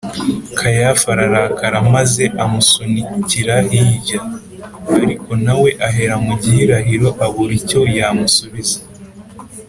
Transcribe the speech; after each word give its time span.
kayafa 0.57 1.07
ararakara 1.15 1.77
maze 1.95 2.23
amusunikira 2.43 3.55
hirya, 3.69 4.21
ariko 5.01 5.31
na 5.45 5.53
we 5.61 5.69
ahera 5.87 6.15
mu 6.25 6.33
gihirahiro 6.41 7.09
abura 7.25 7.53
icyo 7.59 7.81
yamusubiza 7.97 8.79